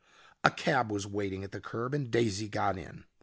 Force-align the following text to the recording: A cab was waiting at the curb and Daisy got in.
A 0.43 0.49
cab 0.49 0.89
was 0.91 1.05
waiting 1.05 1.43
at 1.43 1.51
the 1.51 1.61
curb 1.61 1.93
and 1.93 2.09
Daisy 2.09 2.49
got 2.49 2.75
in. 2.75 3.05